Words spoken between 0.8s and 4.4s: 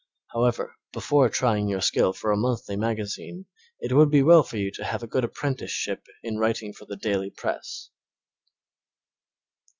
before trying your skill for a monthly magazine it would be